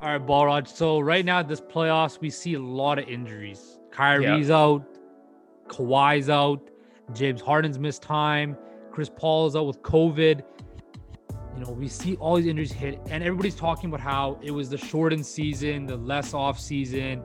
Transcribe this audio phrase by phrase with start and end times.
[0.00, 0.68] All right, Balraj.
[0.68, 3.80] So right now, this playoffs, we see a lot of injuries.
[3.90, 4.86] Kyrie's out,
[5.66, 6.70] Kawhi's out,
[7.14, 8.56] James Harden's missed time,
[8.92, 10.42] Chris Paul is out with COVID.
[11.56, 14.70] You know, we see all these injuries hit, and everybody's talking about how it was
[14.70, 17.20] the shortened season, the less off season.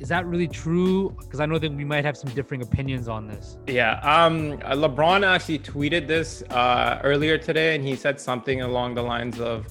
[0.00, 1.16] Is that really true?
[1.20, 3.58] Because I know that we might have some differing opinions on this.
[3.68, 4.00] Yeah.
[4.00, 9.38] Um, LeBron actually tweeted this uh, earlier today, and he said something along the lines
[9.40, 9.66] of,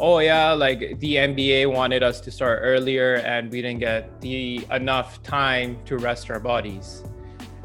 [0.00, 4.64] oh yeah like the nba wanted us to start earlier and we didn't get the
[4.72, 7.02] enough time to rest our bodies.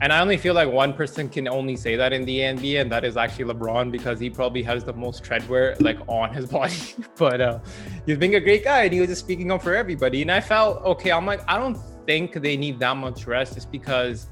[0.01, 2.91] And i only feel like one person can only say that in the nba and
[2.91, 6.95] that is actually lebron because he probably has the most treadwear like on his body.
[7.17, 7.59] But uh
[8.05, 10.21] he's being a great guy and he was just speaking up for everybody.
[10.21, 13.71] And i felt okay i'm like i don't think they need that much rest just
[13.71, 14.27] because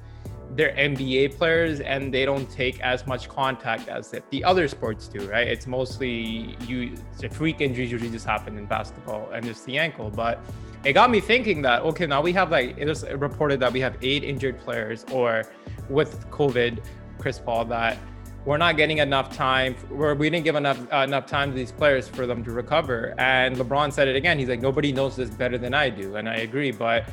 [0.55, 5.19] they're NBA players and they don't take as much contact as the other sports do,
[5.29, 5.47] right?
[5.47, 10.09] It's mostly you the freak injuries usually just happen in basketball and it's the ankle.
[10.09, 10.39] But
[10.83, 13.79] it got me thinking that okay, now we have like it was reported that we
[13.79, 15.43] have eight injured players or
[15.89, 16.83] with COVID,
[17.17, 17.97] Chris Paul, that
[18.43, 21.71] we're not getting enough time where we didn't give enough uh, enough time to these
[21.71, 23.13] players for them to recover.
[23.17, 24.37] And LeBron said it again.
[24.39, 26.71] He's like, nobody knows this better than I do, and I agree.
[26.71, 27.05] But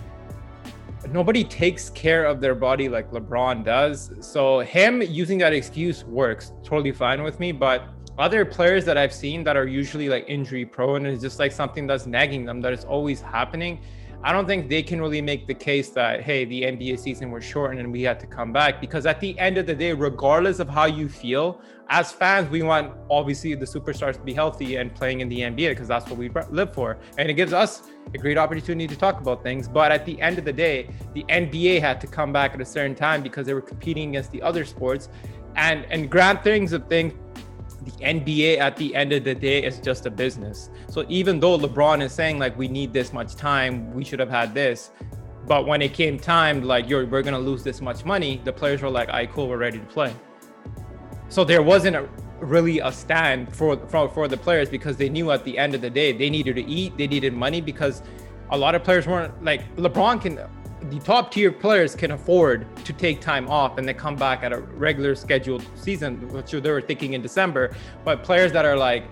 [1.13, 4.13] nobody takes care of their body like LeBron does.
[4.21, 7.53] So him using that excuse works totally fine with me.
[7.53, 11.39] But other players that I've seen that are usually like injury prone and it's just
[11.39, 13.81] like something that's nagging them that is always happening.
[14.23, 17.45] I don't think they can really make the case that, hey, the NBA season was
[17.45, 18.81] shortened and we had to come back.
[18.81, 22.63] Because at the end of the day, regardless of how you feel, as fans, we
[22.63, 26.19] want obviously the superstars to be healthy and playing in the NBA because that's what
[26.19, 26.99] we live for.
[27.17, 29.69] And it gives us a great opportunity to talk about things.
[29.69, 32.65] But at the end of the day, the NBA had to come back at a
[32.65, 35.09] certain time because they were competing against the other sports.
[35.57, 37.15] And and grant things of things
[37.85, 40.71] the NBA at the end of the day is just a business.
[40.89, 44.31] So even though LeBron is saying like we need this much time, we should have
[44.31, 44.91] had this.
[45.47, 48.83] But when it came time, like you're we're gonna lose this much money, the players
[48.83, 50.15] were like, "I right, cool, we're ready to play."
[51.31, 52.09] So there wasn't a,
[52.41, 55.81] really a stand for, for for the players because they knew at the end of
[55.81, 58.03] the day they needed to eat, they needed money because
[58.51, 60.39] a lot of players weren't like LeBron can
[60.83, 64.53] the top tier players can afford to take time off and they come back at
[64.53, 67.75] a regular scheduled season, which they were thinking in December.
[68.05, 69.05] But players that are like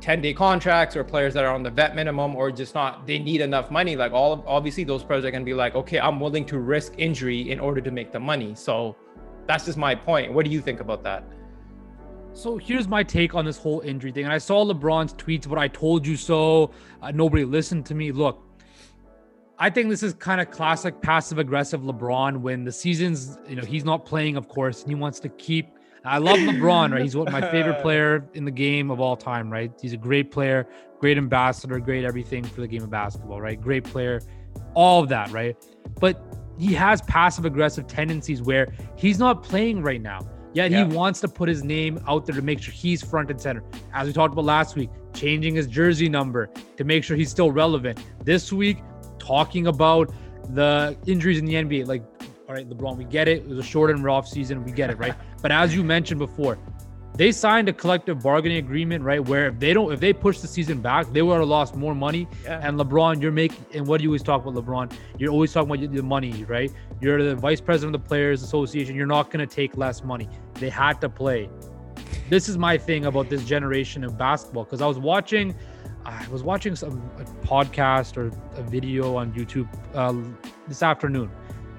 [0.00, 3.18] 10 day contracts or players that are on the vet minimum or just not, they
[3.18, 3.96] need enough money.
[3.96, 6.94] Like all obviously those players are going to be like, okay, I'm willing to risk
[6.98, 8.54] injury in order to make the money.
[8.54, 8.96] So
[9.46, 10.32] that's just my point.
[10.32, 11.24] What do you think about that?
[12.34, 14.24] So here's my take on this whole injury thing.
[14.24, 16.70] And I saw LeBron's tweets, but I told you so.
[17.02, 18.10] Uh, nobody listened to me.
[18.10, 18.42] Look,
[19.62, 23.62] I think this is kind of classic passive aggressive LeBron when the season's, you know,
[23.62, 25.78] he's not playing, of course, and he wants to keep.
[26.04, 27.02] I love LeBron, right?
[27.02, 29.70] He's my favorite player in the game of all time, right?
[29.80, 30.66] He's a great player,
[30.98, 33.60] great ambassador, great everything for the game of basketball, right?
[33.60, 34.20] Great player,
[34.74, 35.56] all of that, right?
[36.00, 36.20] But
[36.58, 40.28] he has passive aggressive tendencies where he's not playing right now.
[40.54, 40.84] Yet yeah.
[40.84, 43.62] he wants to put his name out there to make sure he's front and center.
[43.94, 47.52] As we talked about last week, changing his jersey number to make sure he's still
[47.52, 48.04] relevant.
[48.24, 48.78] This week,
[49.22, 50.12] talking about
[50.50, 51.86] the injuries in the NBA.
[51.86, 52.02] Like,
[52.48, 53.38] all right, LeBron, we get it.
[53.38, 54.64] It was a short and rough season.
[54.64, 55.14] We get it, right?
[55.42, 56.58] but as you mentioned before,
[57.14, 59.22] they signed a collective bargaining agreement, right?
[59.22, 61.94] Where if they don't, if they push the season back, they would have lost more
[61.94, 62.26] money.
[62.44, 62.66] Yeah.
[62.66, 64.92] And LeBron, you're making, and what do you always talk about, LeBron?
[65.18, 66.72] You're always talking about the money, right?
[67.00, 68.96] You're the vice president of the Players Association.
[68.96, 70.28] You're not going to take less money.
[70.54, 71.50] They had to play.
[72.30, 75.54] This is my thing about this generation of basketball because I was watching
[76.04, 77.00] I was watching some
[77.42, 80.14] podcast or a video on YouTube uh,
[80.66, 81.30] this afternoon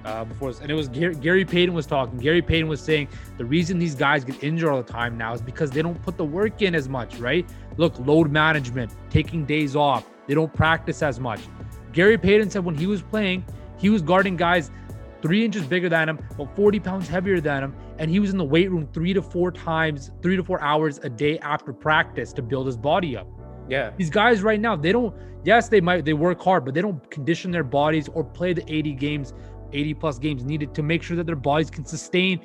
[0.04, 2.18] uh, before this, and it was Gary, Gary Payton was talking.
[2.18, 5.42] Gary Payton was saying the reason these guys get injured all the time now is
[5.42, 7.48] because they don't put the work in as much, right?
[7.76, 11.40] Look, load management, taking days off, they don't practice as much.
[11.92, 13.44] Gary Payton said when he was playing,
[13.78, 14.70] he was guarding guys
[15.22, 17.76] three inches bigger than him, but 40 pounds heavier than him.
[17.98, 20.98] And he was in the weight room three to four times, three to four hours
[20.98, 23.26] a day after practice to build his body up.
[23.68, 23.90] Yeah.
[23.96, 25.14] These guys right now, they don't,
[25.44, 28.64] yes, they might, they work hard, but they don't condition their bodies or play the
[28.72, 29.32] 80 games,
[29.72, 32.40] 80 plus games needed to make sure that their bodies can sustain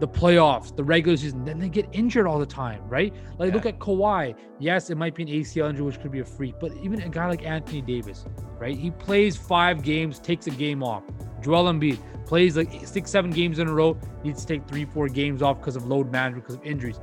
[0.00, 1.44] the playoffs, the regular season.
[1.44, 3.14] Then they get injured all the time, right?
[3.38, 3.54] Like yeah.
[3.54, 4.34] look at Kawhi.
[4.58, 7.08] Yes, it might be an ACL injury, which could be a freak, but even a
[7.08, 8.24] guy like Anthony Davis,
[8.58, 8.76] right?
[8.76, 11.04] He plays five games, takes a game off.
[11.42, 15.08] Joel Embiid plays like six, seven games in a row, needs to take three, four
[15.08, 17.00] games off because of load management, because of injuries.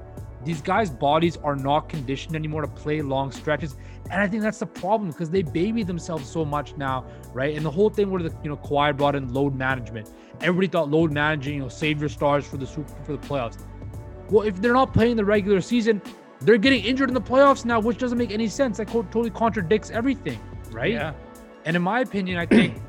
[0.48, 3.76] These guys' bodies are not conditioned anymore to play long stretches.
[4.10, 7.54] And I think that's the problem because they baby themselves so much now, right?
[7.58, 10.10] And the whole thing where the you know Kawhi brought in load management.
[10.40, 13.58] Everybody thought load managing, you know, save your stars for the super for the playoffs.
[14.30, 16.02] Well, if they're not playing the regular season,
[16.42, 18.78] They're getting injured in the playoffs now, which doesn't make any sense.
[18.78, 20.40] That totally contradicts everything,
[20.72, 20.94] right?
[20.94, 21.14] Yeah.
[21.66, 22.80] And in my opinion, I think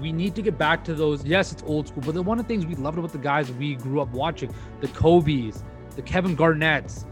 [0.00, 1.24] we need to get back to those.
[1.24, 3.50] Yes, it's old school, but the one of the things we loved about the guys
[3.52, 5.64] we grew up watching, the Kobe's,
[5.96, 7.06] the Kevin Garnett's,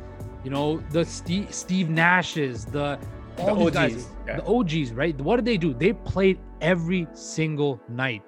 [0.44, 2.98] you know, the Steve, Steve Nash's, the
[3.38, 4.36] all The OGs, yeah.
[4.36, 5.18] the OGs, right?
[5.20, 5.74] What did they do?
[5.74, 8.22] They played every single night,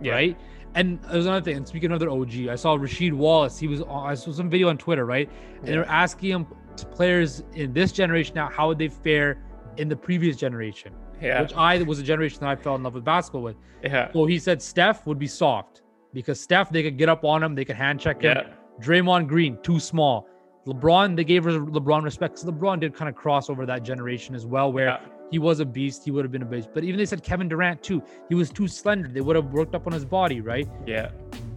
[0.00, 0.12] Yeah.
[0.12, 0.38] right?
[0.74, 1.56] And there's another thing.
[1.56, 3.58] And speaking of another OG, I saw Rasheed Wallace.
[3.58, 5.28] He was on, I saw some video on Twitter, right?
[5.58, 5.78] And they Yeah.
[5.80, 9.42] were asking him to players in this generation now how would they fare
[9.78, 11.42] in the previous generation, Yeah.
[11.42, 13.56] which I was a generation that I fell in love with basketball with.
[13.82, 14.10] yeah.
[14.12, 15.82] So he said Steph would be soft
[16.14, 18.36] because Steph they could get up on him, they could hand check him.
[18.36, 18.42] Yeah.
[18.80, 20.26] Draymond Green too small.
[20.66, 24.46] LeBron they gave LeBron respect because LeBron did kind of cross over that generation as
[24.46, 24.98] well, where Yeah.
[25.30, 26.68] he was a beast, he would have been a beast.
[26.72, 29.08] But even they said Kevin Durant too, he was too slender.
[29.08, 30.68] They would have worked up on his body, right?
[30.86, 31.10] Yeah.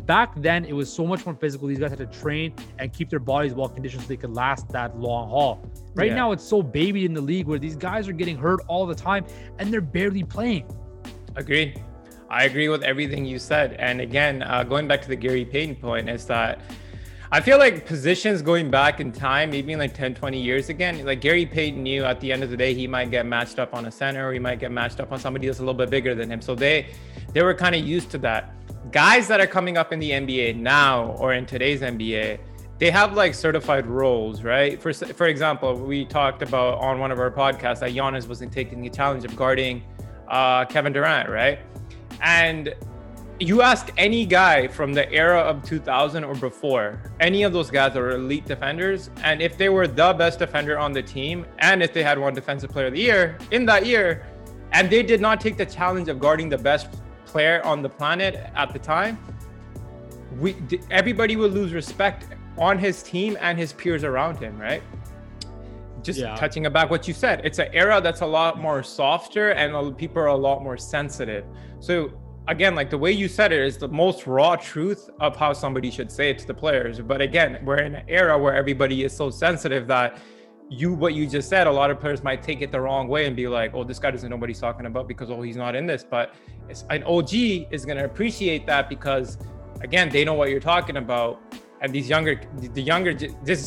[0.08, 1.68] Back then, it was so much more physical.
[1.68, 4.70] These guys had to train and keep their bodies well conditioned so they could last
[4.70, 5.64] that long haul.
[5.96, 6.16] Right Yeah.
[6.16, 8.94] now, it's so baby in the league where these guys are getting hurt all the
[8.96, 9.26] time
[9.60, 10.66] and they're barely playing.
[11.36, 11.82] Agreed.
[12.30, 13.74] I agree with everything you said.
[13.74, 16.60] And again, uh, going back to the Gary Payton point, is that
[17.36, 21.04] I feel like positions going back in time, maybe in like 10, 20 years again,
[21.04, 23.74] like Gary Payton knew at the end of the day, he might get matched up
[23.74, 25.90] on a center or he might get matched up on somebody that's a little bit
[25.90, 26.42] bigger than him.
[26.42, 26.88] So they
[27.34, 28.54] they were kind of used to that.
[28.94, 32.40] Guys that are coming up in the NBA now or in today's NBA,
[32.78, 34.82] they have like certified roles, right?
[34.82, 38.82] For for example, we talked about on one of our podcasts that Giannis wasn't taking
[38.82, 39.84] the challenge of guarding
[40.30, 41.60] uh, Kevin Durant, right?
[42.22, 42.74] And
[43.40, 47.96] you ask any guy from the era of 2000 or before, any of those guys
[47.98, 51.94] are elite defenders, and if they were the best defender on the team, and if
[51.94, 54.26] they had one defensive player of the year in that year,
[54.72, 56.88] and they did not take the challenge of guarding the best
[57.26, 59.18] player on the planet at the time,
[60.40, 60.56] we
[60.92, 62.28] everybody would lose respect
[62.58, 64.82] on his team and his peers around him, right?
[66.02, 66.36] Just Yeah.
[66.36, 70.22] touching about what you said, it's an era that's a lot more softer and people
[70.22, 71.44] are a lot more sensitive.
[71.80, 72.12] So
[72.48, 75.90] again, like the way you said it is the most raw truth of how somebody
[75.90, 77.00] should say it to the players.
[77.00, 80.20] But again, we're in an era where everybody is so sensitive that
[80.70, 83.28] you what you just said, a lot of players might take it the wrong way
[83.28, 85.58] and be like, "Oh, this guy doesn't know what he's talking about because oh, he's
[85.58, 86.34] not in this." But
[86.90, 87.34] an OG
[87.72, 89.38] is going to appreciate that because,
[89.82, 91.40] again, they know what you're talking about,
[91.82, 92.42] and these younger,
[92.74, 93.62] the younger, ge- this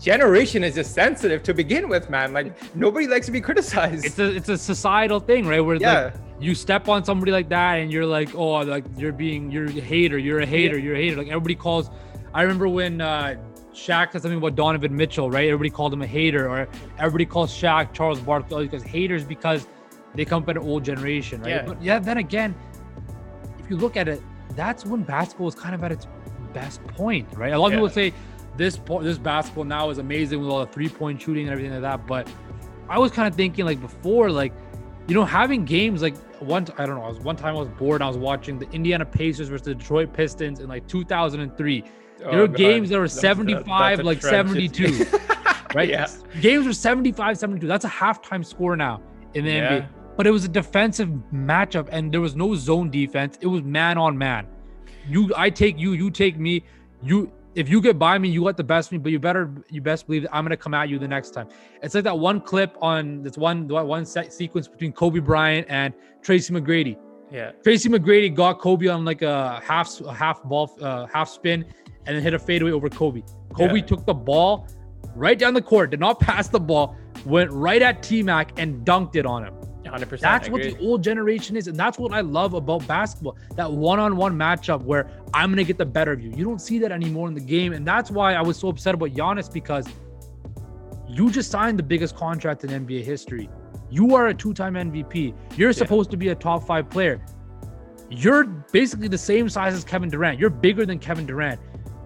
[0.00, 2.32] generation is just sensitive to begin with, man.
[2.32, 4.04] Like nobody likes to be criticized.
[4.04, 5.60] It's a it's a societal thing, right?
[5.60, 6.04] Where Yeah.
[6.04, 9.66] like you step on somebody like that and you're like, oh, like you're being you're
[9.66, 11.16] a hater, you're a hater, you're a hater.
[11.16, 11.90] Like everybody calls.
[12.32, 13.36] I remember when uh
[13.74, 15.46] Shaq said something about Donovan Mitchell, right?
[15.48, 16.66] Everybody called him a hater, or
[16.98, 19.66] everybody calls Shaq, Charles Barkley, guys haters because
[20.14, 21.50] they come from an old generation, right?
[21.50, 21.62] Yeah.
[21.66, 22.54] But yeah, then again,
[23.58, 24.20] if you look at it,
[24.56, 26.08] that's when basketball is kind of at its
[26.52, 27.52] best point, right?
[27.52, 27.78] A lot of Yeah.
[27.78, 28.12] people say
[28.56, 31.72] this po- this basketball now is amazing with all the three point shooting and everything
[31.72, 32.28] like that, but
[32.88, 34.52] I was kind of thinking like before, like
[35.06, 37.68] you know, having games like one, I don't know, I was one time I was
[37.68, 37.96] bored.
[38.00, 41.84] And I was watching the Indiana Pacers versus the Detroit Pistons in like 2003.
[42.22, 42.56] Oh, there were God.
[42.56, 45.06] games that were That's 75, a like 72,
[45.74, 45.88] right?
[45.88, 46.06] Yeah.
[46.40, 47.66] Games were 75, 72.
[47.66, 49.02] That's a halftime score now
[49.34, 49.80] in the Yeah.
[49.80, 49.88] NBA.
[50.16, 53.38] But it was a defensive matchup and there was no zone defense.
[53.40, 54.46] It was man on man.
[55.08, 56.64] You, I take you, you take me.
[57.02, 58.98] You, if you get by me, you got the best of me.
[58.98, 61.48] But you better, you best believe that I'm gonna come at you the next time.
[61.82, 65.92] It's like that one clip on this one, one set sequence between Kobe Bryant and
[66.22, 66.96] Tracy McGrady.
[67.30, 67.52] Yeah.
[67.62, 71.64] Tracy McGrady got Kobe on like a half a half ball uh, half spin
[72.06, 73.22] and then hit a fadeaway over Kobe.
[73.52, 73.86] Kobe Yeah.
[73.86, 74.66] took the ball
[75.14, 78.84] right down the court, did not pass the ball, went right at T Mac and
[78.84, 79.54] dunked it on him.
[79.90, 80.20] 100%.
[80.20, 83.36] That's what the old generation is, and that's what I love about basketball.
[83.56, 86.30] That one-on-one matchup where I'm gonna get the better of you.
[86.30, 88.94] You don't see that anymore in the game, and that's why I was so upset
[88.94, 89.86] about Giannis because
[91.08, 93.48] you just signed the biggest contract in NBA history.
[93.90, 95.34] You are a two-time MVP.
[95.56, 97.20] You're supposed to be a top five player.
[98.08, 100.38] You're basically the same size as Kevin Durant.
[100.38, 101.60] You're bigger than Kevin Durant.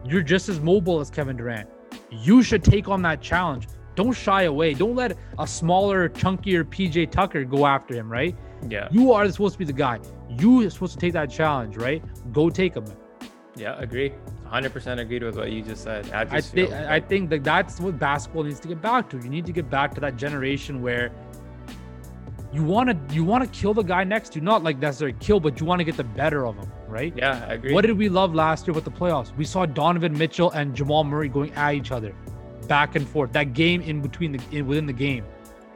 [0.07, 1.69] You're just as mobile as Kevin Durant.
[2.11, 3.69] You should take on that challenge.
[3.95, 4.75] Don't shy away.
[4.75, 8.37] Don't let a smaller, chunkier PJ Tucker go after him, right?
[8.69, 8.89] Yeah.
[8.91, 10.01] You are supposed to be the guy.
[10.29, 12.03] You are supposed to take that challenge, right?
[12.33, 12.85] Go take him.
[13.57, 14.13] Yeah, agree.
[14.47, 16.11] 100% agreed with what you just said.
[16.13, 19.09] I, I just think feel I think that that's what basketball needs to get back
[19.11, 19.19] to.
[19.19, 21.13] You need to get back to that generation where
[22.53, 25.17] you want to you want to kill the guy next to you, not like necessarily
[25.19, 27.13] kill, but you want to get the better of him, right?
[27.17, 27.75] yeah, I agree.
[27.75, 29.37] What did we love last year with the playoffs?
[29.37, 32.15] We saw Donovan Mitchell and Jamal Murray going at each other,
[32.68, 33.33] back and forth.
[33.33, 35.25] That game in between the in, within the game,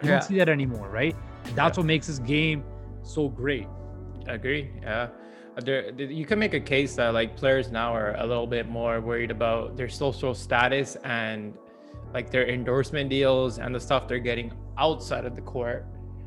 [0.03, 0.11] you Yeah.
[0.13, 1.15] don't see that anymore, right?
[1.55, 2.65] That's what makes this game
[3.03, 3.67] so great.
[4.29, 4.71] I agree.
[4.83, 5.09] Yeah.
[5.57, 8.69] Uh, There, you can make a case that like players now are a little bit
[8.69, 11.55] more worried about their social status and
[12.15, 15.85] like their endorsement deals and the stuff they're getting outside of the court.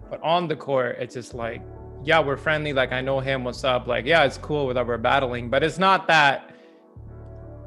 [0.09, 1.61] But on the court, it's just like,
[2.03, 2.73] yeah, we're friendly.
[2.73, 3.43] Like I know him.
[3.45, 3.87] What's up?
[3.87, 6.50] Like yeah, it's cool that we're battling, but it's not that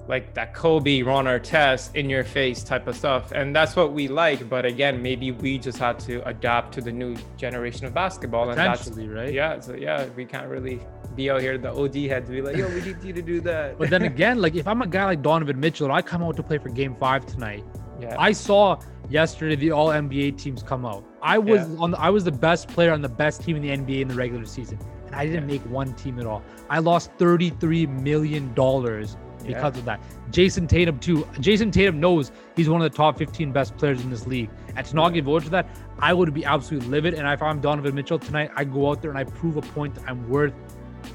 [0.07, 3.33] like that Kobe, Ron Artest in your face type of stuff.
[3.33, 4.49] And that's what we like.
[4.49, 8.51] But again, maybe we just had to adapt to the new generation of basketball.
[8.51, 9.33] And that's right.
[9.33, 9.61] Yeah.
[9.61, 10.81] So yeah, we can't really
[11.17, 13.79] be out here, the OD heads be like, yo, we need you to do that.
[13.79, 16.43] But then again, like if I'm a guy like Donovan Mitchell, I come out to
[16.43, 17.65] play for game five tonight.
[18.01, 18.17] Yeah.
[18.19, 21.05] I saw yesterday the all NBA teams come out.
[21.23, 21.77] I was Yeah.
[21.79, 24.09] on the, I was the best player on the best team in the NBA in
[24.09, 24.79] the regular season.
[25.15, 26.43] I didn't make one team at all.
[26.69, 29.55] I lost 33 million dollars Yeah.
[29.57, 30.01] because of that.
[30.31, 31.25] Jayson Tatum too.
[31.41, 34.51] Jayson Tatum knows he's one of the top 15 best players in this league.
[34.77, 35.69] And to not get voted for that,
[35.99, 37.15] I would be absolutely livid.
[37.15, 39.95] And if I'm Donovan Mitchell tonight, I go out there and I prove a point
[39.97, 40.55] that I'm worth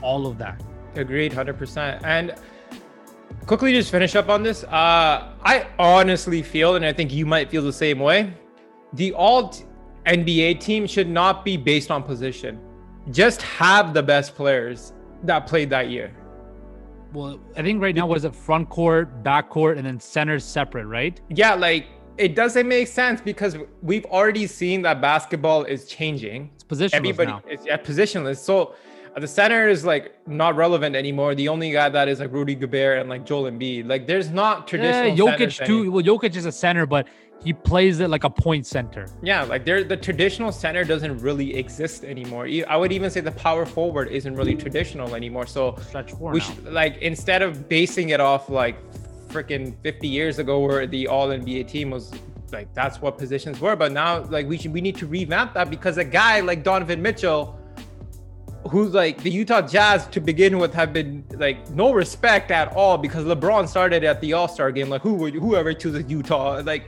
[0.01, 0.62] all of that.
[0.96, 2.01] Agreed, hundred percent.
[2.06, 2.36] And
[3.46, 4.63] quickly, just finish up on this.
[4.63, 8.34] Uh, I honestly feel, and I think you might feel the same way.
[8.94, 9.53] The all
[10.06, 12.60] NBA team should not be based on position.
[13.12, 16.13] Just have the best players that played that year.
[17.13, 20.86] Well, I think right now was it front court, back court, and then centers separate,
[20.86, 21.20] right?
[21.30, 21.88] Yeah, like
[22.18, 26.51] it doesn't make sense because we've already seen that basketball is changing.
[26.54, 27.42] It's positionless Everybody now.
[27.50, 28.38] is yeah, positionless.
[28.38, 28.75] So
[29.20, 31.34] the center is like not relevant anymore.
[31.34, 33.88] The only guy that is like Rudy Gobert and like Joel Embiid.
[33.88, 35.08] Like there's not traditional.
[35.30, 35.80] Yeah, Jokic too.
[35.80, 37.08] any- Well, Jokic is a center, but
[37.43, 39.08] he plays it like a point center.
[39.22, 42.48] Yeah, like there, the traditional center doesn't really exist anymore.
[42.67, 45.46] I would even say the power forward isn't really traditional anymore.
[45.46, 45.77] So
[46.19, 48.77] we should like instead of basing it off like
[49.29, 52.12] freaking 50 years ago where the all NBA team was
[52.51, 55.69] like that's what positions were, but now like we should we need to revamp that
[55.69, 57.55] because a guy like Donovan Mitchell
[58.69, 62.98] who's like the Utah Jazz to begin with have been like no respect at all
[62.98, 66.84] because LeBron started at the All-Star game like who would whoever chooses Utah like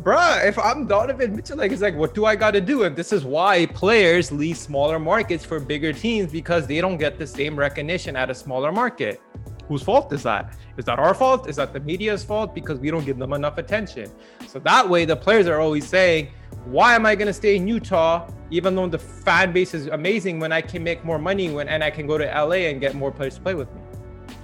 [0.00, 2.84] bruh if I'm Donovan Mitchell like it's like what do I got to do?
[2.84, 7.18] And this is why players leave smaller markets for bigger teams because they don't get
[7.18, 9.20] the same recognition at a smaller market.
[9.68, 10.56] Whose fault is that?
[10.76, 11.48] Is that our fault?
[11.48, 12.54] Is that the media's fault?
[12.54, 14.10] Because we don't give them enough attention.
[14.48, 16.32] So that way the players are always saying
[16.64, 20.38] why am I going to stay in Utah even though the fan base is amazing
[20.38, 22.94] when I can make more money when and I can go to LA and get
[22.94, 23.80] more players to play with me.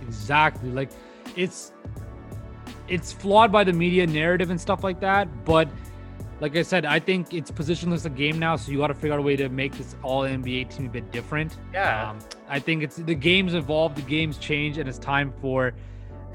[0.02, 0.70] Exactly.
[0.70, 0.90] Like
[1.36, 1.72] it's
[2.88, 5.44] it's flawed by the media narrative and stuff like that.
[5.44, 5.68] But
[6.40, 9.14] like I said, I think it's positionless a game now, so you got to figure
[9.14, 11.56] out a way to make this all NBA team a bit different.
[11.72, 12.10] Yeah.
[12.10, 12.18] Um,
[12.48, 15.74] I think it's the games evolve, the games change, and it's time for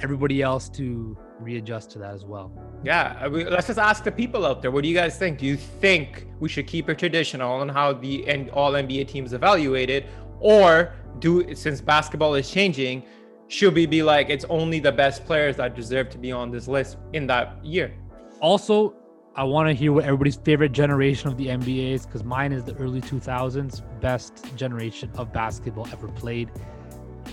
[0.01, 2.51] everybody else to readjust to that as well.
[2.83, 4.71] Yeah, let's just ask the people out there.
[4.71, 5.39] What do you guys think?
[5.39, 9.33] Do you think we should keep it traditional on how the and all NBA teams
[9.33, 10.05] evaluated,
[10.39, 13.03] or do since basketball is changing,
[13.47, 16.67] should we be like it's only the best players that deserve to be on this
[16.67, 17.93] list in that year?
[18.39, 18.95] Also,
[19.35, 22.63] I want to hear what everybody's favorite generation of the NBA is because mine is
[22.63, 26.51] the early 2000s, best generation of basketball ever played.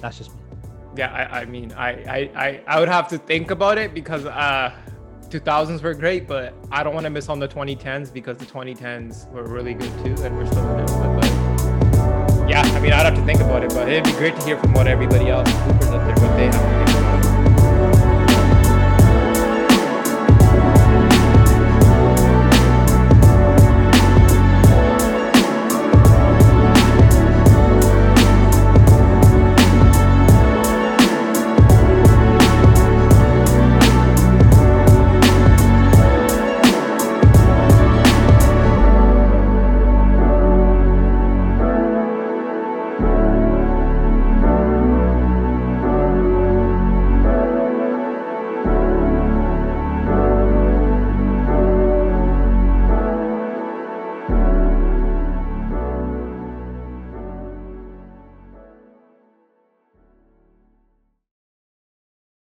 [0.00, 0.40] That's just me.
[0.97, 4.25] Yeah, I, I mean, I, I, I, I would have to think about it because
[4.25, 4.73] uh,
[5.29, 9.31] 2000s were great, but I don't want to miss on the 2010s because the 2010s
[9.31, 10.87] were really good too, and we're still in it.
[10.87, 11.89] But, but
[12.62, 14.73] I mean, I'd have to think about it, but it'd be great to hear from
[14.73, 17.39] what everybody else, Coopers out there, what they have to.